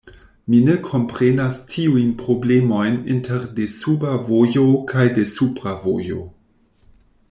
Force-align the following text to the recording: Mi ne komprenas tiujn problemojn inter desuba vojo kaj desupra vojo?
Mi 0.51 0.61
ne 0.69 0.77
komprenas 0.87 1.59
tiujn 1.73 2.07
problemojn 2.23 2.97
inter 3.17 3.47
desuba 3.61 4.17
vojo 4.31 4.67
kaj 4.95 5.09
desupra 5.23 5.81
vojo? 5.87 6.25